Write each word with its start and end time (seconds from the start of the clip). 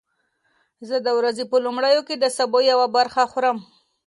زه 0.87 0.95
د 1.05 1.07
ورځې 1.17 1.43
په 1.51 1.57
لومړیو 1.65 2.01
کې 2.07 2.15
د 2.17 2.25
سبو 2.37 2.59
یوه 2.71 2.87
برخه 2.97 3.21
خورم. 3.31 3.57